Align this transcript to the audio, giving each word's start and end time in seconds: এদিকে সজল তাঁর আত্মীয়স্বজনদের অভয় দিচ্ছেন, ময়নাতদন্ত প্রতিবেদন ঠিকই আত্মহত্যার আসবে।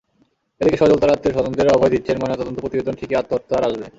এদিকে 0.61 0.77
সজল 0.77 0.97
তাঁর 0.99 1.13
আত্মীয়স্বজনদের 1.15 1.73
অভয় 1.75 1.91
দিচ্ছেন, 1.93 2.15
ময়নাতদন্ত 2.21 2.57
প্রতিবেদন 2.61 2.93
ঠিকই 2.99 3.19
আত্মহত্যার 3.21 3.67
আসবে। 3.67 3.85